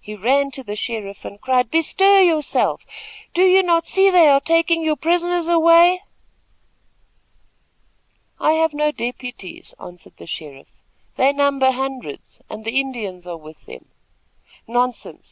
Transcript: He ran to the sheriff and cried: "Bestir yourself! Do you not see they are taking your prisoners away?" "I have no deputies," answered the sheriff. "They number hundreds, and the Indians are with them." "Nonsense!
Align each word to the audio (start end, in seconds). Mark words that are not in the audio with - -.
He 0.00 0.16
ran 0.16 0.50
to 0.50 0.64
the 0.64 0.74
sheriff 0.74 1.24
and 1.24 1.40
cried: 1.40 1.70
"Bestir 1.70 2.22
yourself! 2.22 2.84
Do 3.32 3.44
you 3.44 3.62
not 3.62 3.86
see 3.86 4.10
they 4.10 4.26
are 4.26 4.40
taking 4.40 4.82
your 4.84 4.96
prisoners 4.96 5.46
away?" 5.46 6.02
"I 8.40 8.54
have 8.54 8.74
no 8.74 8.90
deputies," 8.90 9.72
answered 9.78 10.16
the 10.16 10.26
sheriff. 10.26 10.82
"They 11.14 11.32
number 11.32 11.70
hundreds, 11.70 12.40
and 12.50 12.64
the 12.64 12.80
Indians 12.80 13.28
are 13.28 13.36
with 13.38 13.66
them." 13.66 13.84
"Nonsense! 14.66 15.28